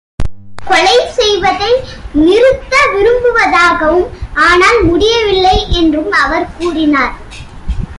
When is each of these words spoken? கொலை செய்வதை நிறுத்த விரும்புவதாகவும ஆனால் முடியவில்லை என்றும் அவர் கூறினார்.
கொலை 0.69 0.97
செய்வதை 1.11 1.71
நிறுத்த 2.11 2.73
விரும்புவதாகவும 2.93 4.05
ஆனால் 4.33 4.83
முடியவில்லை 4.83 5.57
என்றும் 5.71 6.11
அவர் 6.11 6.47
கூறினார். 6.57 7.15